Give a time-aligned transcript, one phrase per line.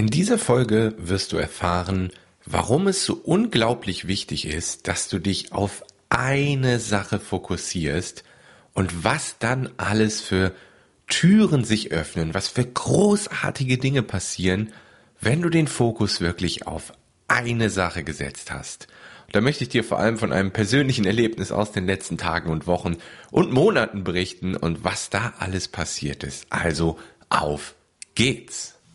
[0.00, 2.10] In dieser Folge wirst du erfahren,
[2.46, 8.24] warum es so unglaublich wichtig ist, dass du dich auf eine Sache fokussierst
[8.72, 10.54] und was dann alles für
[11.06, 14.72] Türen sich öffnen, was für großartige Dinge passieren,
[15.20, 16.94] wenn du den Fokus wirklich auf
[17.28, 18.86] eine Sache gesetzt hast.
[19.32, 22.66] Da möchte ich dir vor allem von einem persönlichen Erlebnis aus den letzten Tagen und
[22.66, 22.96] Wochen
[23.30, 26.46] und Monaten berichten und was da alles passiert ist.
[26.48, 26.98] Also
[27.28, 27.74] auf
[28.14, 28.79] geht's!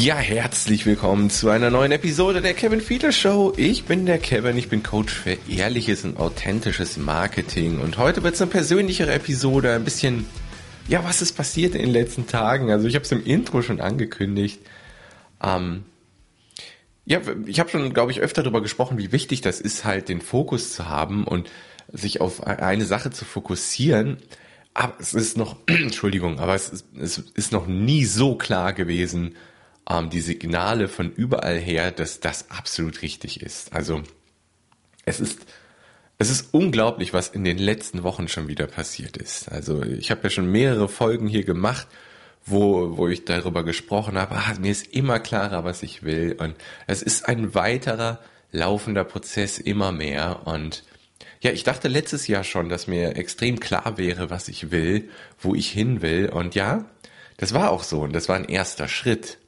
[0.00, 3.52] Ja, herzlich willkommen zu einer neuen Episode der Kevin Fiedler Show.
[3.56, 8.34] Ich bin der Kevin, ich bin Coach für ehrliches und authentisches Marketing und heute wird
[8.34, 10.24] es eine persönlichere Episode, ein bisschen,
[10.86, 12.70] ja, was ist passiert in den letzten Tagen?
[12.70, 14.60] Also ich habe es im Intro schon angekündigt.
[15.42, 15.82] Ähm,
[17.04, 20.20] ja, ich habe schon, glaube ich, öfter darüber gesprochen, wie wichtig das ist, halt den
[20.20, 21.50] Fokus zu haben und
[21.92, 24.18] sich auf e-, eine Sache zu fokussieren.
[24.74, 29.34] Aber es ist noch, Entschuldigung, aber es ist, es ist noch nie so klar gewesen,
[29.88, 33.72] ähm, die Signale von überall her, dass das absolut richtig ist.
[33.72, 34.02] Also
[35.04, 35.46] es ist
[36.20, 39.50] es ist unglaublich, was in den letzten Wochen schon wieder passiert ist.
[39.52, 41.86] Also ich habe ja schon mehrere Folgen hier gemacht,
[42.44, 46.34] wo, wo ich darüber gesprochen habe, ah, mir ist immer klarer, was ich will.
[46.36, 46.56] Und
[46.88, 48.18] es ist ein weiterer
[48.50, 50.46] laufender Prozess immer mehr.
[50.46, 50.82] Und
[51.40, 55.08] ja, ich dachte letztes Jahr schon, dass mir extrem klar wäre, was ich will,
[55.38, 56.30] wo ich hin will.
[56.30, 56.84] Und ja,
[57.36, 58.00] das war auch so.
[58.00, 59.38] Und das war ein erster Schritt.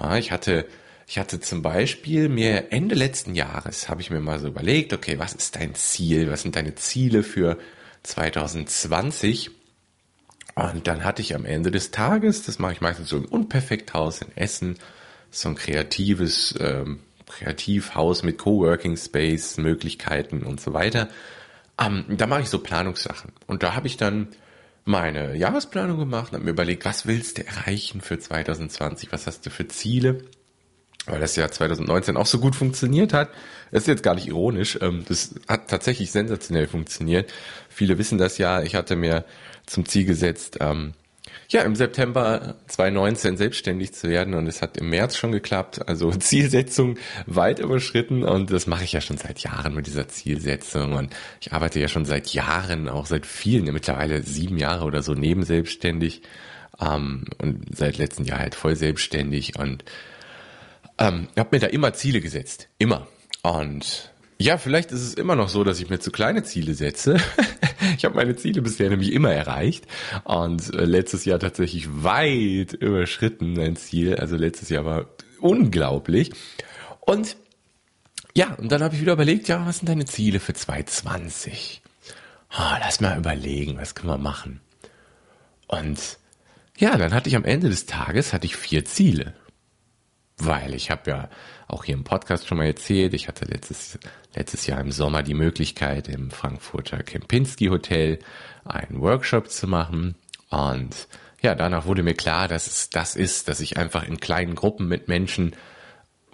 [0.00, 0.66] Ja, ich hatte,
[1.06, 5.18] ich hatte zum Beispiel mir Ende letzten Jahres habe ich mir mal so überlegt, okay,
[5.18, 6.30] was ist dein Ziel?
[6.30, 7.58] Was sind deine Ziele für
[8.02, 9.50] 2020?
[10.54, 14.22] Und dann hatte ich am Ende des Tages, das mache ich meistens so im Unperfekthaus
[14.22, 14.78] in Essen,
[15.30, 21.08] so ein kreatives ähm, Kreativhaus mit Coworking Space Möglichkeiten und so weiter.
[21.80, 24.28] Ähm, da mache ich so Planungssachen und da habe ich dann
[24.90, 29.12] meine Jahresplanung gemacht und habe mir überlegt, was willst du erreichen für 2020?
[29.12, 30.24] Was hast du für Ziele?
[31.06, 33.30] Weil das Jahr 2019 auch so gut funktioniert hat.
[33.70, 34.78] Das ist jetzt gar nicht ironisch.
[34.82, 37.32] Ähm, das hat tatsächlich sensationell funktioniert.
[37.68, 38.62] Viele wissen das ja.
[38.62, 39.24] Ich hatte mir
[39.64, 40.92] zum Ziel gesetzt, ähm,
[41.48, 45.88] ja, im September 2019 selbstständig zu werden und es hat im März schon geklappt.
[45.88, 46.96] Also Zielsetzung
[47.26, 51.52] weit überschritten und das mache ich ja schon seit Jahren mit dieser Zielsetzung und ich
[51.52, 56.22] arbeite ja schon seit Jahren, auch seit vielen, mittlerweile sieben Jahre oder so nebenselbstständig
[56.80, 59.84] ähm, und seit letztem Jahr halt voll selbstständig und
[60.98, 63.06] ähm, habe mir da immer Ziele gesetzt, immer.
[63.42, 67.16] Und ja, vielleicht ist es immer noch so, dass ich mir zu kleine Ziele setze.
[67.96, 69.86] ich habe meine Ziele bisher nämlich immer erreicht
[70.24, 74.16] und äh, letztes Jahr tatsächlich weit überschritten mein Ziel.
[74.16, 75.06] Also letztes Jahr war
[75.40, 76.32] unglaublich.
[77.00, 77.36] Und
[78.34, 81.82] ja, und dann habe ich wieder überlegt, ja, was sind deine Ziele für 2020?
[82.52, 84.60] Oh, lass mal überlegen, was können wir machen?
[85.66, 86.18] Und
[86.78, 89.34] ja, dann hatte ich am Ende des Tages hatte ich vier Ziele
[90.44, 91.28] weil ich habe ja
[91.68, 93.98] auch hier im Podcast schon mal erzählt, ich hatte letztes,
[94.34, 98.18] letztes Jahr im Sommer die Möglichkeit, im Frankfurter Kempinski Hotel
[98.64, 100.16] einen Workshop zu machen.
[100.48, 101.08] Und
[101.42, 104.88] ja, danach wurde mir klar, dass es das ist, dass ich einfach in kleinen Gruppen
[104.88, 105.54] mit Menschen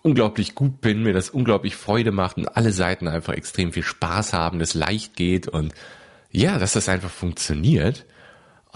[0.03, 4.33] unglaublich gut bin, mir das unglaublich Freude macht und alle Seiten einfach extrem viel Spaß
[4.33, 5.75] haben, das leicht geht und
[6.31, 8.05] ja, dass das einfach funktioniert.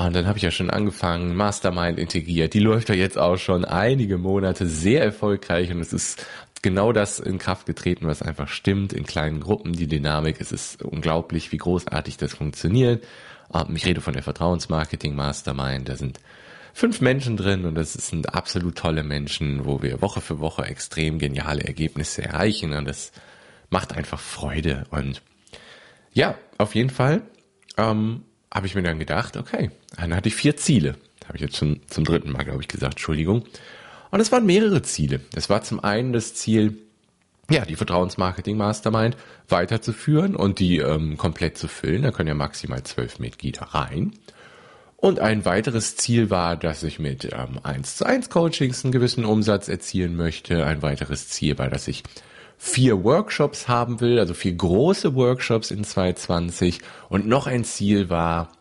[0.06, 2.54] Und dann habe ich ja schon angefangen, Mastermind integriert.
[2.54, 6.26] Die läuft ja jetzt auch schon einige Monate sehr erfolgreich und es ist
[6.62, 9.72] genau das in Kraft getreten, was einfach stimmt in kleinen Gruppen.
[9.74, 13.04] Die Dynamik, es ist unglaublich, wie großartig das funktioniert.
[13.52, 15.88] Ähm, ich rede von der Vertrauensmarketing Mastermind.
[15.88, 16.18] Da sind
[16.72, 21.18] fünf Menschen drin und das sind absolut tolle Menschen, wo wir Woche für Woche extrem
[21.18, 23.12] geniale Ergebnisse erreichen und das
[23.68, 25.22] macht einfach Freude und
[26.12, 27.22] ja, auf jeden Fall
[27.76, 30.96] ähm, habe ich mir dann gedacht, okay, dann hatte ich vier Ziele.
[31.26, 33.44] Habe ich jetzt schon zum dritten Mal, glaube ich, gesagt, Entschuldigung.
[34.10, 35.20] Und es waren mehrere Ziele.
[35.34, 36.78] Es war zum einen das Ziel,
[37.48, 39.16] ja, die Vertrauensmarketing Mastermind
[39.48, 42.02] weiterzuführen und die ähm, komplett zu füllen.
[42.02, 44.12] Da können ja maximal zwölf Mitglieder rein.
[44.96, 49.24] Und ein weiteres Ziel war, dass ich mit ähm, 1 zu 1 Coachings einen gewissen
[49.24, 50.66] Umsatz erzielen möchte.
[50.66, 52.02] Ein weiteres Ziel war, dass ich
[52.62, 56.80] vier Workshops haben will, also vier große Workshops in 2020.
[57.08, 58.52] Und noch ein Ziel war,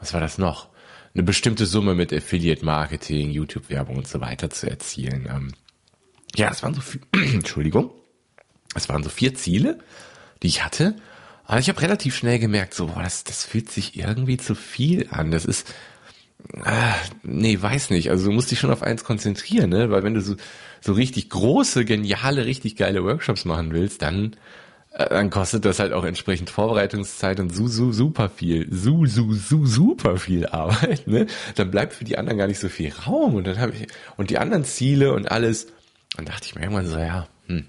[0.00, 0.68] was war das noch?
[1.14, 5.28] Eine bestimmte Summe mit Affiliate Marketing, YouTube-Werbung und so weiter zu erzielen.
[5.30, 5.52] Ähm,
[6.34, 7.92] ja, es waren so viel, Entschuldigung,
[8.74, 9.78] es waren so vier Ziele,
[10.42, 10.96] die ich hatte.
[11.44, 15.06] Aber ich habe relativ schnell gemerkt, so, boah, das, das fühlt sich irgendwie zu viel
[15.10, 15.30] an.
[15.30, 15.72] Das ist,
[16.62, 18.10] ah, nee, weiß nicht.
[18.10, 19.90] Also du musst dich schon auf eins konzentrieren, ne?
[19.90, 20.36] Weil wenn du so,
[20.80, 24.36] so richtig große, geniale, richtig geile Workshops machen willst, dann,
[24.92, 29.34] äh, dann kostet das halt auch entsprechend Vorbereitungszeit und su, su, super viel, su, su,
[29.34, 31.26] su, super viel Arbeit, ne?
[31.54, 33.86] Dann bleibt für die anderen gar nicht so viel Raum und dann habe ich,
[34.16, 35.68] und die anderen Ziele und alles,
[36.16, 37.66] dann dachte ich mir irgendwann so, ja, hm,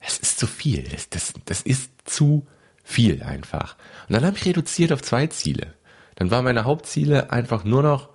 [0.00, 2.46] das ist zu viel, das, das, das ist zu
[2.82, 3.76] viel einfach.
[4.08, 5.74] Und dann habe ich reduziert auf zwei Ziele.
[6.16, 8.08] Dann waren meine Hauptziele einfach nur noch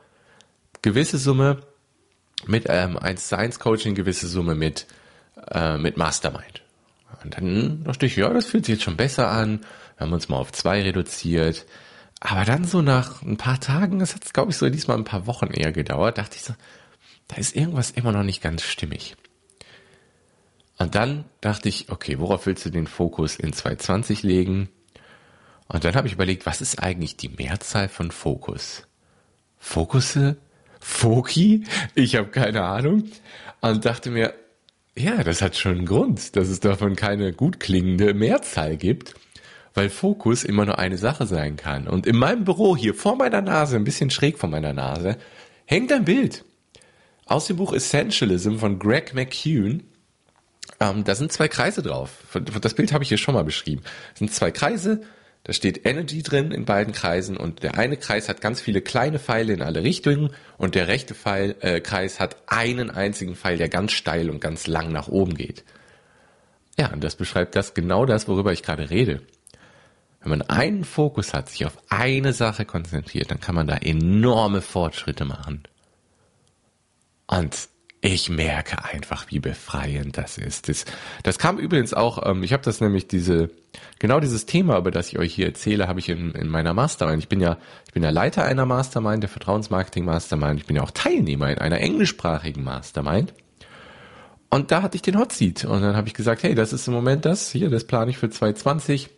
[0.82, 1.62] gewisse Summe
[2.46, 4.88] mit ähm, 1 zu 1 Coaching, gewisse Summe mit,
[5.52, 6.64] äh, mit Mastermind.
[7.24, 9.62] Und dann dachte ich, ja, das fühlt sich jetzt schon besser an.
[9.98, 11.66] Wir haben uns mal auf zwei reduziert.
[12.20, 15.28] Aber dann so nach ein paar Tagen, das hat glaube ich so diesmal ein paar
[15.28, 16.54] Wochen eher gedauert, dachte ich so,
[17.28, 19.16] da ist irgendwas immer noch nicht ganz stimmig.
[20.78, 24.70] Und dann dachte ich, okay, worauf willst du den Fokus in 2020 legen?
[25.68, 28.84] Und dann habe ich überlegt, was ist eigentlich die Mehrzahl von Fokus?
[29.58, 30.38] Fokusse?
[30.80, 31.64] Foki?
[31.96, 33.04] Ich habe keine Ahnung.
[33.62, 34.34] Und dachte mir,
[34.96, 39.16] ja, das hat schon einen Grund, dass es davon keine gut klingende Mehrzahl gibt,
[39.74, 41.88] weil Fokus immer nur eine Sache sein kann.
[41.88, 45.18] Und in meinem Büro hier vor meiner Nase, ein bisschen schräg vor meiner Nase,
[45.66, 46.46] hängt ein Bild
[47.26, 49.82] aus dem Buch Essentialism von Greg McCune.
[50.80, 52.12] Ähm, da sind zwei Kreise drauf.
[52.62, 53.82] Das Bild habe ich hier schon mal beschrieben.
[54.12, 55.02] Das sind zwei Kreise,
[55.48, 59.18] da steht Energy drin in beiden Kreisen und der eine Kreis hat ganz viele kleine
[59.18, 63.70] Pfeile in alle Richtungen und der rechte Pfeil, äh, Kreis hat einen einzigen Pfeil, der
[63.70, 65.64] ganz steil und ganz lang nach oben geht.
[66.78, 69.22] Ja, und das beschreibt das genau das, worüber ich gerade rede.
[70.20, 74.62] Wenn man einen Fokus hat, sich auf eine Sache konzentriert, dann kann man da enorme
[74.62, 75.64] Fortschritte machen.
[77.26, 77.70] Und
[78.02, 80.70] ich merke einfach, wie befreiend das ist.
[80.70, 80.86] Das,
[81.24, 83.50] das kam übrigens auch, ähm, ich habe das nämlich diese,
[84.00, 87.24] genau dieses Thema, über das ich euch hier erzähle, habe ich in, in meiner Mastermind.
[87.24, 87.58] Ich bin ja,
[87.88, 90.60] ich bin ja Leiter einer Mastermind, der Vertrauensmarketing Mastermind.
[90.60, 93.34] Ich bin ja auch Teilnehmer in einer englischsprachigen Mastermind.
[94.50, 96.88] Und da hatte ich den Hot Seat und dann habe ich gesagt, hey, das ist
[96.88, 99.10] im Moment das, hier, das plane ich für 2020.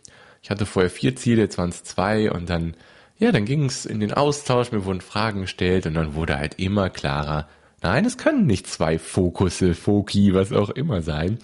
[0.42, 2.74] Ich hatte vorher vier Ziele, 2002 und dann,
[3.18, 6.58] ja, dann ging es in den Austausch, mir wurden Fragen gestellt und dann wurde halt
[6.58, 7.46] immer klarer,
[7.82, 11.38] Nein, es können nicht zwei Fokusse, Foki, was auch immer sein.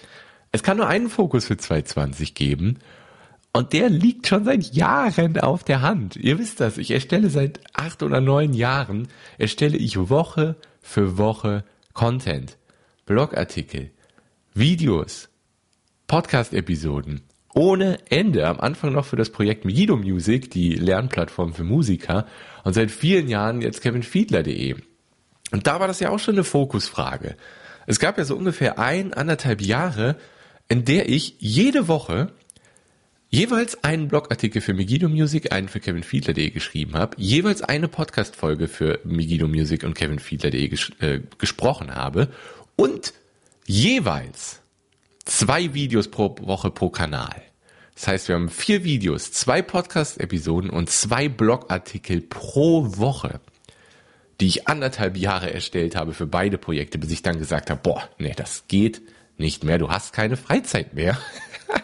[0.51, 2.79] Es kann nur einen Fokus für 2020 geben.
[3.53, 6.15] Und der liegt schon seit Jahren auf der Hand.
[6.15, 6.77] Ihr wisst das.
[6.77, 9.07] Ich erstelle seit acht oder neun Jahren,
[9.39, 11.63] erstelle ich Woche für Woche
[11.93, 12.57] Content.
[13.07, 13.89] Blogartikel,
[14.53, 15.29] Videos,
[16.05, 17.21] Podcast-Episoden.
[17.55, 18.45] Ohne Ende.
[18.45, 22.27] Am Anfang noch für das Projekt Migido Music, die Lernplattform für Musiker.
[22.63, 24.75] Und seit vielen Jahren jetzt kevinfiedler.de.
[25.51, 27.35] Und da war das ja auch schon eine Fokusfrage.
[27.85, 30.17] Es gab ja so ungefähr ein, anderthalb Jahre,
[30.67, 32.31] in der ich jede Woche
[33.29, 38.99] jeweils einen Blogartikel für Megiddo Music, einen für kevinfiedler.de geschrieben habe, jeweils eine Podcast-Folge für
[39.03, 42.29] Megiddo Music und kevinfiedler.de ges äh, gesprochen habe
[42.75, 43.13] und
[43.65, 44.61] jeweils
[45.25, 47.41] zwei Videos pro Woche pro Kanal.
[47.95, 53.39] Das heißt, wir haben vier Videos, zwei Podcast-Episoden und zwei Blogartikel pro Woche
[54.39, 58.07] die ich anderthalb Jahre erstellt habe für beide Projekte, bis ich dann gesagt habe, boah,
[58.19, 59.01] nee, das geht
[59.37, 61.17] nicht mehr, du hast keine Freizeit mehr.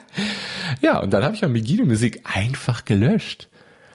[0.82, 3.48] ja, und dann habe ich Megiddo Musik einfach gelöscht.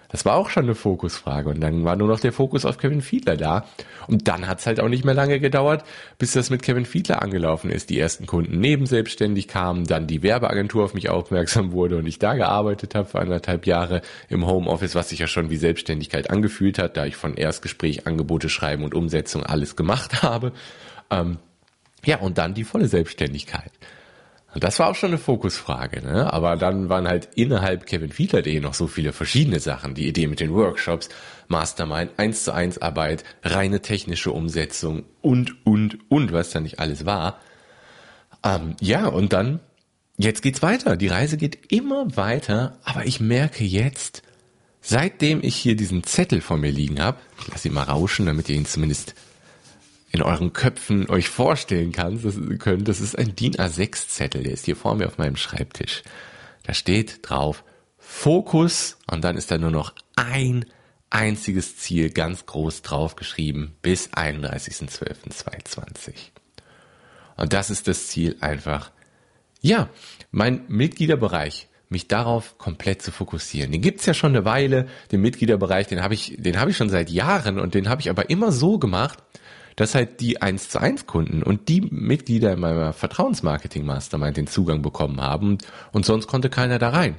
[0.08, 1.50] Das war auch schon eine Fokusfrage.
[1.50, 3.66] Und dann war nur noch der Fokus auf Kevin Fiedler da.
[4.06, 5.84] Und dann hat es halt auch nicht mehr lange gedauert,
[6.18, 7.90] bis das mit Kevin Fiedler angelaufen ist.
[7.90, 12.34] Die ersten Kunden nebenselbstständig kamen, dann die Werbeagentur auf mich aufmerksam wurde und ich da
[12.34, 16.96] gearbeitet habe für anderthalb Jahre im Homeoffice, was sich ja schon wie Selbstständigkeit angefühlt hat,
[16.96, 20.52] da ich von Erstgespräch, Angebote schreiben und Umsetzung alles gemacht habe.
[21.10, 21.36] Ähm,
[22.04, 23.72] ja, und dann die volle Selbstständigkeit.
[24.58, 26.32] Und das war auch schon eine Fokusfrage, ne?
[26.32, 29.94] Aber dann waren halt innerhalb Kevin Fiedler.de noch so viele verschiedene Sachen.
[29.94, 31.10] Die Idee mit den Workshops,
[31.46, 37.06] Mastermind, 1 zu 1 Arbeit, reine technische Umsetzung und, und, und, was da nicht alles
[37.06, 37.38] war.
[38.42, 39.60] Ähm, ja, und dann,
[40.16, 40.96] jetzt geht's weiter.
[40.96, 44.24] Die Reise geht immer weiter, aber ich merke jetzt,
[44.80, 48.48] seitdem ich hier diesen Zettel vor mir liegen habe, ich lasse ihn mal rauschen, damit
[48.48, 49.14] ihr ihn zumindest
[50.10, 54.64] in euren Köpfen euch vorstellen kann, das, könnt, das ist ein DIN A6-Zettel, der ist
[54.64, 56.02] hier vor mir auf meinem Schreibtisch.
[56.64, 57.64] Da steht drauf
[57.98, 60.64] Fokus und dann ist da nur noch ein
[61.10, 66.12] einziges Ziel ganz groß draufgeschrieben bis 31.12.2020.
[67.36, 68.90] Und das ist das Ziel einfach,
[69.60, 69.88] ja,
[70.30, 73.72] mein Mitgliederbereich, mich darauf komplett zu fokussieren.
[73.72, 76.90] Den gibt's ja schon eine Weile, den Mitgliederbereich, den habe ich, den habe ich schon
[76.90, 79.18] seit Jahren und den habe ich aber immer so gemacht,
[79.78, 84.48] dass halt die 1 zu 1 Kunden und die Mitglieder in meiner Vertrauensmarketing Mastermind den
[84.48, 85.58] Zugang bekommen haben
[85.92, 87.14] und sonst konnte keiner da rein.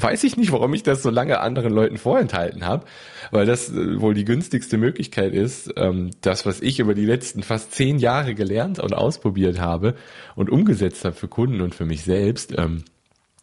[0.00, 2.86] weiß ich nicht, warum ich das so lange anderen Leuten vorenthalten habe,
[3.30, 7.44] weil das äh, wohl die günstigste Möglichkeit ist, ähm, das, was ich über die letzten
[7.44, 9.94] fast zehn Jahre gelernt und ausprobiert habe
[10.34, 12.82] und umgesetzt habe für Kunden und für mich selbst, ähm,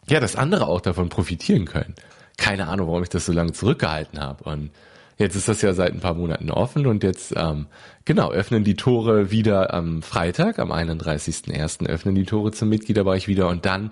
[0.06, 1.94] ja, dass andere auch davon profitieren können.
[2.36, 4.44] Keine Ahnung, warum ich das so lange zurückgehalten habe.
[4.44, 4.70] Und
[5.18, 7.66] jetzt ist das ja seit ein paar Monaten offen und jetzt, ähm,
[8.04, 11.86] genau, öffnen die Tore wieder am Freitag, am 31.01.
[11.86, 13.90] öffnen die Tore zum Mitgliederbereich wieder und dann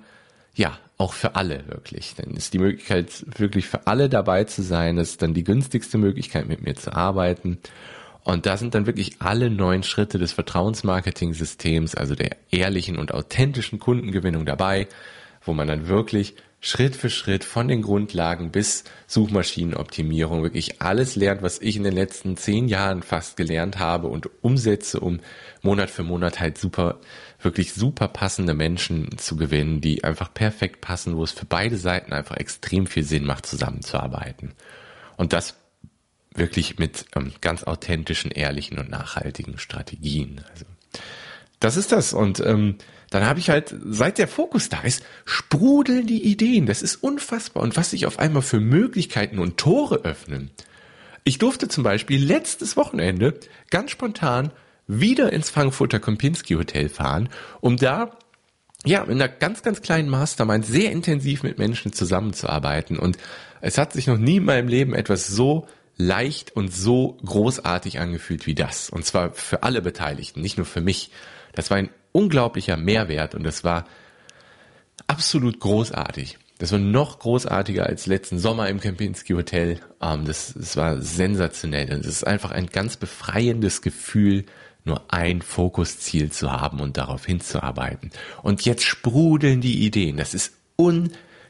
[0.55, 2.14] ja, auch für alle wirklich.
[2.17, 4.97] Dann ist die Möglichkeit wirklich für alle dabei zu sein.
[4.97, 7.59] Das ist dann die günstigste Möglichkeit, mit mir zu arbeiten.
[8.25, 13.81] Und da sind dann wirklich alle neun Schritte des Vertrauensmarketing-Systems, also der ehrlichen und authentischen
[13.81, 14.87] Kundengewinnung dabei,
[15.45, 21.42] wo man dann wirklich Schritt für Schritt von den Grundlagen bis Suchmaschinenoptimierung wirklich alles lernt,
[21.42, 25.19] was ich in den letzten zehn Jahren fast gelernt habe und umsetze, um
[25.61, 27.00] Monat für Monat halt super,
[27.40, 32.12] wirklich super passende Menschen zu gewinnen, die einfach perfekt passen, wo es für beide Seiten
[32.12, 34.52] einfach extrem viel Sinn macht, zusammenzuarbeiten.
[35.16, 35.57] Und das
[36.33, 40.42] wirklich mit ähm, ganz authentischen, ehrlichen und nachhaltigen Strategien.
[40.52, 40.64] Also
[41.59, 42.12] das ist das.
[42.12, 42.76] Und ähm,
[43.14, 46.66] dann habe ich halt, seit der Fokus da ist, sprudeln die Ideen.
[46.66, 47.62] Das ist unfassbar.
[47.62, 50.50] Und was sich auf einmal für Möglichkeiten und Tore öffnen.
[51.25, 53.38] Ich durfte zum Beispiel letztes Wochenende
[53.71, 54.50] ganz spontan
[54.87, 57.28] wieder ins Frankfurter Kempinski Hotel fahren,
[57.61, 58.19] um da
[58.85, 62.99] ja, in einer ganz, ganz kleinen Mastermind sehr intensiv mit Menschen zusammenzuarbeiten.
[62.99, 63.16] Und
[63.61, 68.47] es hat sich noch nie in meinem Leben etwas so leicht und so großartig angefühlt
[68.47, 68.90] wie das.
[68.90, 71.11] Und zwar für alle Beteiligten, nicht nur für mich.
[71.52, 73.85] Das war ein unglaublicher Mehrwert und das war
[75.07, 76.38] absolut großartig.
[76.59, 79.81] Das war noch großartiger als letzten Sommer im Kempinski Hotel.
[80.00, 81.92] Ähm, das, das war sensationell.
[81.92, 84.45] Und es ist einfach ein ganz befreiendes Gefühl,
[84.85, 88.11] nur ein Fokusziel zu haben und darauf hinzuarbeiten.
[88.42, 90.16] Und jetzt sprudeln die Ideen.
[90.16, 90.52] Das ist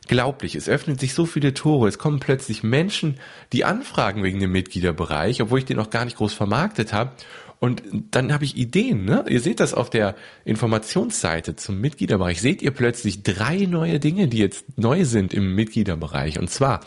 [0.04, 0.54] unglaublich.
[0.54, 1.88] Es öffnen sich so viele Tore.
[1.88, 3.18] Es kommen plötzlich Menschen,
[3.52, 7.12] die anfragen wegen dem Mitgliederbereich, obwohl ich den noch gar nicht groß vermarktet habe.
[7.60, 9.04] Und dann habe ich Ideen.
[9.04, 9.24] Ne?
[9.28, 12.40] Ihr seht das auf der Informationsseite zum Mitgliederbereich.
[12.40, 16.40] Seht ihr plötzlich drei neue Dinge, die jetzt neu sind im Mitgliederbereich.
[16.40, 16.80] Und zwar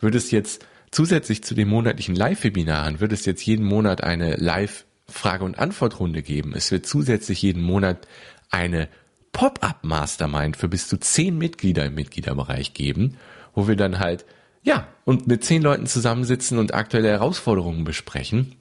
[0.00, 5.44] wird es jetzt zusätzlich zu den monatlichen Live-Webinaren, wird es jetzt jeden Monat eine Live-Frage-
[5.44, 6.52] und Antwortrunde geben.
[6.54, 8.06] Es wird zusätzlich jeden Monat
[8.50, 8.88] eine
[9.40, 13.16] Pop-up-Mastermind für bis zu zehn Mitglieder im Mitgliederbereich geben,
[13.54, 14.26] wo wir dann halt
[14.62, 18.54] ja, und mit zehn Leuten zusammensitzen und aktuelle Herausforderungen besprechen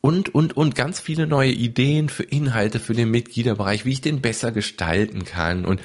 [0.00, 4.22] und, und, und ganz viele neue Ideen für Inhalte für den Mitgliederbereich, wie ich den
[4.22, 5.66] besser gestalten kann.
[5.66, 5.82] Und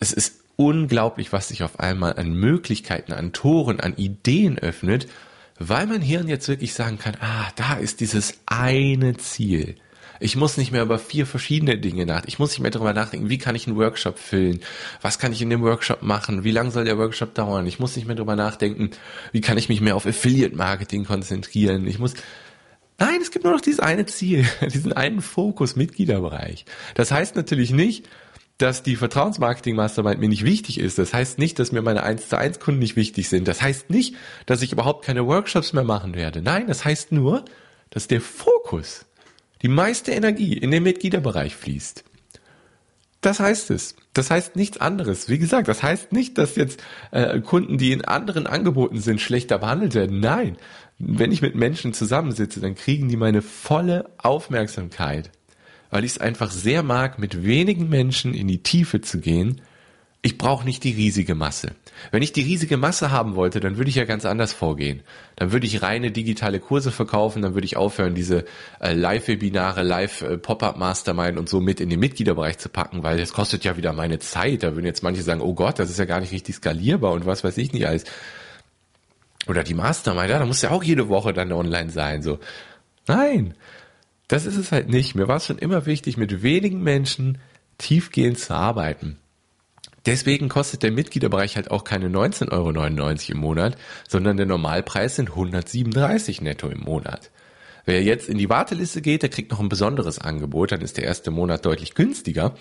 [0.00, 5.06] es ist unglaublich, was sich auf einmal an Möglichkeiten, an Toren, an Ideen öffnet,
[5.58, 9.74] weil mein Hirn jetzt wirklich sagen kann, ah, da ist dieses eine Ziel.
[10.20, 12.24] Ich muss nicht mehr über vier verschiedene Dinge nach.
[12.26, 14.60] Ich muss nicht mehr darüber nachdenken, wie kann ich einen Workshop füllen?
[15.02, 16.44] Was kann ich in dem Workshop machen?
[16.44, 17.66] Wie lang soll der Workshop dauern?
[17.66, 18.90] Ich muss nicht mehr darüber nachdenken,
[19.32, 21.86] wie kann ich mich mehr auf Affiliate Marketing konzentrieren?
[21.86, 22.14] Ich muss
[22.98, 26.64] Nein, es gibt nur noch dieses eine Ziel, diesen einen Fokus Mitgliederbereich.
[26.94, 28.08] Das heißt natürlich nicht,
[28.58, 30.98] dass die Vertrauensmarketing Mastermind mir nicht wichtig ist.
[30.98, 33.48] Das heißt nicht, dass mir meine 1 zu 1 Kunden nicht wichtig sind.
[33.48, 34.14] Das heißt nicht,
[34.46, 36.40] dass ich überhaupt keine Workshops mehr machen werde.
[36.40, 37.44] Nein, das heißt nur,
[37.90, 39.06] dass der Fokus,
[39.62, 42.04] die meiste Energie in den Mitgliederbereich fließt.
[43.24, 43.96] Das heißt es.
[44.12, 45.30] Das heißt nichts anderes.
[45.30, 49.58] Wie gesagt, das heißt nicht, dass jetzt äh, Kunden, die in anderen Angeboten sind, schlechter
[49.58, 50.20] behandelt werden.
[50.20, 50.58] Nein,
[50.98, 55.30] wenn ich mit Menschen zusammensitze, dann kriegen die meine volle Aufmerksamkeit,
[55.90, 59.62] weil ich es einfach sehr mag, mit wenigen Menschen in die Tiefe zu gehen.
[60.26, 61.72] Ich brauche nicht die riesige Masse.
[62.10, 65.02] Wenn ich die riesige Masse haben wollte, dann würde ich ja ganz anders vorgehen.
[65.36, 68.46] Dann würde ich reine digitale Kurse verkaufen, dann würde ich aufhören, diese
[68.80, 73.76] äh, Live-Webinare, Live-Pop-Up-Mastermind und so mit in den Mitgliederbereich zu packen, weil das kostet ja
[73.76, 74.62] wieder meine Zeit.
[74.62, 77.26] Da würden jetzt manche sagen, oh Gott, das ist ja gar nicht richtig skalierbar und
[77.26, 78.04] was weiß ich nicht alles.
[79.46, 82.38] Oder die Mastermind, ja, da muss ja auch jede Woche dann online sein, so.
[83.06, 83.52] Nein,
[84.28, 85.14] das ist es halt nicht.
[85.16, 87.36] Mir war es schon immer wichtig, mit wenigen Menschen
[87.76, 89.18] tiefgehend zu arbeiten.
[90.06, 95.30] Deswegen kostet der Mitgliederbereich halt auch keine 19,99 Euro im Monat, sondern der Normalpreis sind
[95.30, 97.30] 137 netto im Monat.
[97.86, 101.04] Wer jetzt in die Warteliste geht, der kriegt noch ein besonderes Angebot, dann ist der
[101.04, 102.54] erste Monat deutlich günstiger.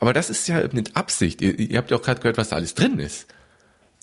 [0.00, 1.40] Aber das ist ja mit Absicht.
[1.42, 3.26] Ihr, ihr habt ja auch gerade gehört, was da alles drin ist.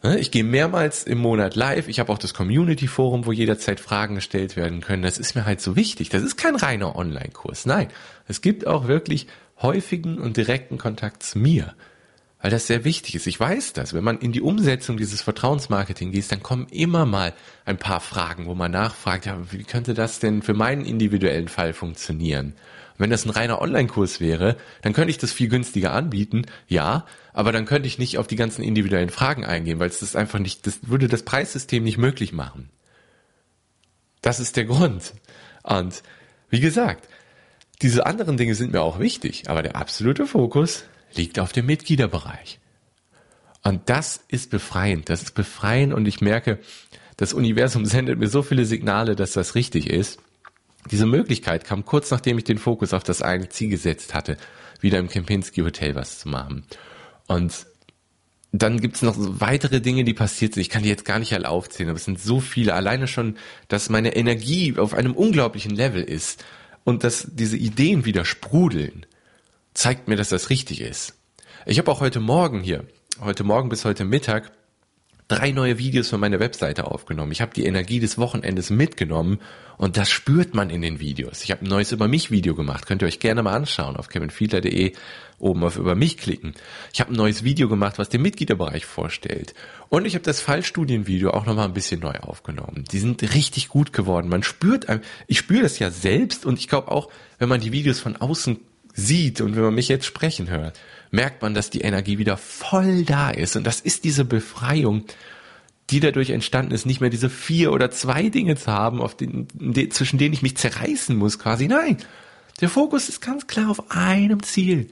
[0.03, 1.87] Ne, ich gehe mehrmals im Monat live.
[1.87, 5.03] Ich habe auch das Community Forum, wo jederzeit Fragen gestellt werden können.
[5.03, 6.09] Das ist mir halt so wichtig.
[6.09, 7.67] Das ist kein reiner Online-Kurs.
[7.67, 7.87] Nein,
[8.27, 9.27] es gibt auch wirklich
[9.61, 11.75] häufigen und direkten Kontakt zu mir.
[12.41, 13.27] Weil das sehr wichtig ist.
[13.27, 13.93] Ich weiß das.
[13.93, 17.33] Wenn man in die Umsetzung dieses Vertrauensmarketing geht, dann kommen immer mal
[17.65, 21.73] ein paar Fragen, wo man nachfragt, ja, wie könnte das denn für meinen individuellen Fall
[21.73, 22.53] funktionieren?
[22.93, 27.05] Und wenn das ein reiner Online-Kurs wäre, dann könnte ich das viel günstiger anbieten, ja,
[27.33, 30.39] aber dann könnte ich nicht auf die ganzen individuellen Fragen eingehen, weil es das einfach
[30.39, 32.69] nicht, das würde das Preissystem nicht möglich machen.
[34.21, 35.13] Das ist der Grund.
[35.63, 36.03] Und
[36.49, 37.07] wie gesagt,
[37.81, 42.59] diese anderen Dinge sind mir auch wichtig, aber der absolute Fokus liegt auf dem Mitgliederbereich.
[43.63, 45.09] Und das ist befreiend.
[45.09, 46.59] Das ist befreiend und ich merke,
[47.17, 50.19] das Universum sendet mir so viele Signale, dass das richtig ist.
[50.89, 54.37] Diese Möglichkeit kam kurz nachdem ich den Fokus auf das eine Ziel gesetzt hatte,
[54.79, 56.63] wieder im Kempinski Hotel was zu machen.
[57.27, 57.67] Und
[58.51, 60.61] dann gibt's noch weitere Dinge, die passiert sind.
[60.61, 62.73] Ich kann die jetzt gar nicht alle aufzählen, aber es sind so viele.
[62.73, 63.37] Alleine schon,
[63.67, 66.43] dass meine Energie auf einem unglaublichen Level ist
[66.83, 69.05] und dass diese Ideen wieder sprudeln
[69.73, 71.17] zeigt mir, dass das richtig ist.
[71.65, 72.85] Ich habe auch heute Morgen hier,
[73.19, 74.51] heute Morgen bis heute Mittag,
[75.31, 77.31] drei neue Videos für meine Webseite aufgenommen.
[77.31, 79.39] Ich habe die Energie des Wochenendes mitgenommen
[79.77, 81.43] und das spürt man in den Videos.
[81.43, 84.09] Ich habe ein neues Über mich Video gemacht, könnt ihr euch gerne mal anschauen auf
[84.09, 84.93] kevinfiedler.de
[85.39, 86.53] oben auf Über mich klicken.
[86.93, 89.53] Ich habe ein neues Video gemacht, was den Mitgliederbereich vorstellt.
[89.87, 92.83] Und ich habe das Fallstudienvideo auch nochmal ein bisschen neu aufgenommen.
[92.91, 94.27] Die sind richtig gut geworden.
[94.27, 94.87] Man spürt,
[95.27, 97.09] ich spüre das ja selbst und ich glaube auch,
[97.39, 98.59] wenn man die Videos von außen
[98.93, 100.79] sieht und wenn man mich jetzt sprechen hört,
[101.11, 103.55] merkt man, dass die Energie wieder voll da ist.
[103.55, 105.05] Und das ist diese Befreiung,
[105.89, 109.47] die dadurch entstanden ist, nicht mehr diese vier oder zwei Dinge zu haben, auf den,
[109.91, 111.67] zwischen denen ich mich zerreißen muss quasi.
[111.67, 111.97] Nein,
[112.61, 114.89] der Fokus ist ganz klar auf einem Ziel.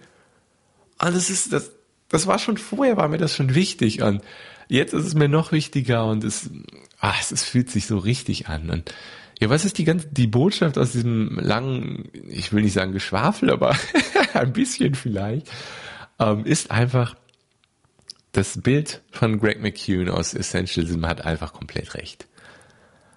[1.02, 1.72] Und das ist, das,
[2.10, 4.02] das war schon vorher, war mir das schon wichtig.
[4.02, 4.22] Und
[4.68, 6.50] jetzt ist es mir noch wichtiger und es,
[7.00, 8.70] ah, es, es fühlt sich so richtig an.
[8.70, 8.94] Und
[9.40, 13.52] ja, was ist die ganze, die Botschaft aus diesem langen, ich will nicht sagen Geschwafel,
[13.52, 13.76] aber
[14.34, 15.50] ein bisschen vielleicht,
[16.20, 17.16] ähm, ist einfach,
[18.32, 22.28] das Bild von Greg McCune aus Essentialism hat einfach komplett recht.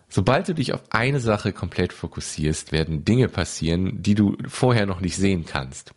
[0.09, 5.01] Sobald du dich auf eine Sache komplett fokussierst, werden Dinge passieren, die du vorher noch
[5.01, 5.93] nicht sehen kannst.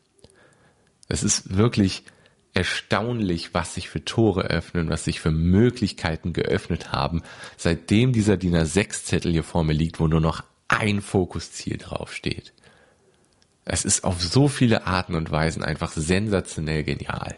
[1.07, 2.03] Es ist wirklich
[2.55, 7.21] erstaunlich, was sich für Tore öffnen, was sich für Möglichkeiten geöffnet haben,
[7.57, 12.53] seitdem dieser DIN A6-Zettel hier vor mir liegt, wo nur noch ein Fokusziel draufsteht.
[13.65, 17.35] Es ist auf so viele Arten und Weisen einfach sensationell genial.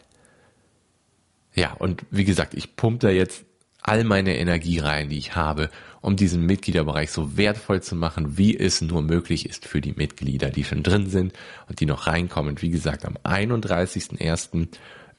[1.55, 3.43] Ja, und wie gesagt, ich pumpe da jetzt
[3.81, 8.55] all meine Energie rein, die ich habe, um diesen Mitgliederbereich so wertvoll zu machen, wie
[8.55, 11.33] es nur möglich ist für die Mitglieder, die schon drin sind
[11.67, 12.61] und die noch reinkommen.
[12.61, 14.67] Wie gesagt, am 31.01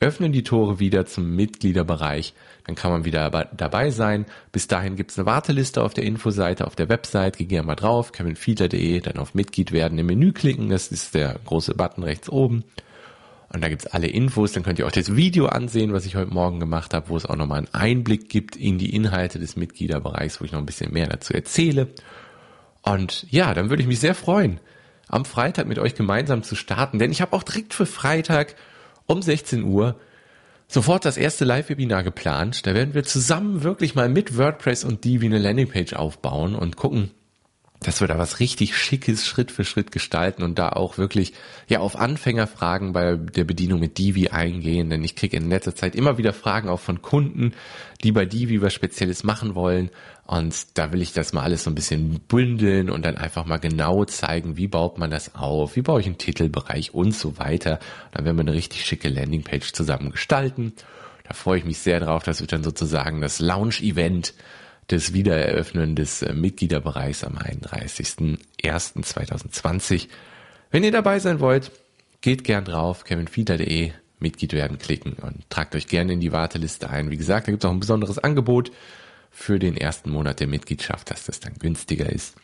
[0.01, 2.35] öffnen die Tore wieder zum Mitgliederbereich.
[2.67, 4.27] Dann kann man wieder dabei sein.
[4.53, 7.39] Bis dahin gibt's eine Warteliste auf der Infoseite, auf der Website.
[7.39, 10.69] Geh gerne mal drauf, kevinfiedler.de, dann auf Mitglied werden im Menü klicken.
[10.69, 12.65] Das ist der große Button rechts oben.
[13.53, 14.53] Und da gibt's alle Infos.
[14.53, 17.27] Dann könnt ihr auch das Video ansehen, was ich heute Morgen gemacht habe, wo es
[17.27, 20.93] auch nochmal einen Einblick gibt in die Inhalte des Mitgliederbereichs, wo ich noch ein bisschen
[20.93, 21.89] mehr dazu erzähle.
[22.83, 24.61] Und ja, dann würde ich mich sehr freuen,
[25.09, 28.55] am Freitag mit euch gemeinsam zu starten, denn ich habe auch direkt für Freitag
[29.09, 29.99] um 16 Uhr
[30.69, 32.67] sofort das erste Live-Webinar geplant.
[32.67, 37.11] Da werden wir zusammen wirklich mal mit WordPress und Divi eine Landingpage aufbauen und gucken,
[37.81, 41.33] dass wir da was richtig Schickes Schritt für Schritt gestalten und da auch wirklich
[41.69, 45.95] ja auf Anfängerfragen bei der Bedienung mit Divi eingehen, denn ich kriege in letzter Zeit
[45.95, 47.55] immer wieder Fragen auch von Kunden,
[48.03, 49.91] die bei Divi was Spezielles machen wollen
[50.29, 53.57] und da will ich das mal alles so ein bisschen bündeln und dann einfach mal
[53.57, 57.79] genau zeigen, wie baut man das auf, wie baue ich einen Titelbereich und so weiter.
[58.13, 60.75] Dann werden wir eine richtig schicke Landingpage zusammen gestalten.
[61.27, 62.25] Da freue ich mich sehr drauf.
[62.25, 64.35] Das wird dann sozusagen das Launch-Event
[64.91, 70.09] des Wiedereröffnen des äh, Mitgliederbereichs am 31.01.2020.
[70.71, 71.71] Wenn ihr dabei sein wollt,
[72.21, 77.11] geht gern drauf, kevinfieder.de, Mitglied werden klicken und tragt euch gerne in die Warteliste ein.
[77.11, 78.73] Wie gesagt, da gibt es auch ein besonderes Angebot
[79.31, 82.35] für den ersten Monat der Mitgliedschaft, dass das dann günstiger ist.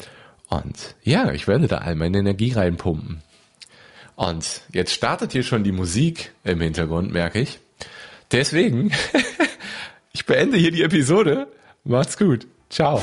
[0.48, 3.22] Und ja, ich werde da all meine Energie reinpumpen.
[4.14, 7.58] Und jetzt startet hier schon die Musik im Hintergrund, merke ich.
[8.30, 8.92] Deswegen,
[10.12, 11.48] ich beende hier die Episode
[11.84, 12.46] Macht's gut.
[12.70, 13.00] Ciao.